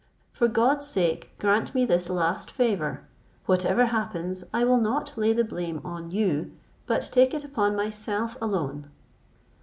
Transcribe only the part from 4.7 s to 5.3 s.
not